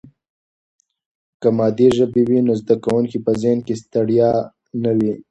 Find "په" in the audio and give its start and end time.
3.25-3.31